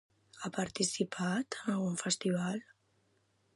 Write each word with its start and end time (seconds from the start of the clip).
Ha 0.43 0.49
participat 0.55 1.59
en 1.59 1.71
algun 1.75 2.01
festival? 2.05 2.61